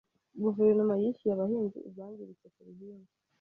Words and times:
Guverinoma 0.43 0.93
yishyuye 1.01 1.33
abahinzi 1.33 1.77
ibyangiritse 1.87 2.45
ku 2.53 2.59
bihingwa. 2.67 3.11